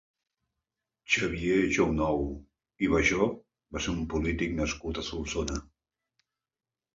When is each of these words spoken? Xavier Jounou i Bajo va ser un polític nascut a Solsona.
Xavier 1.15 1.59
Jounou 1.77 2.23
i 2.87 2.89
Bajo 2.95 3.27
va 3.77 3.83
ser 3.89 3.93
un 3.97 4.01
polític 4.15 4.57
nascut 4.63 5.03
a 5.03 5.05
Solsona. 5.11 5.61